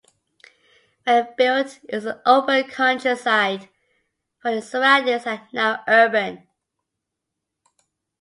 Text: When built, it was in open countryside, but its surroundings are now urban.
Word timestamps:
When 1.03 1.27
built, 1.37 1.79
it 1.87 1.95
was 1.97 2.05
in 2.07 2.19
open 2.25 2.63
countryside, 2.71 3.69
but 4.41 4.55
its 4.55 4.67
surroundings 4.69 5.27
are 5.27 5.47
now 5.53 5.83
urban. 5.87 6.47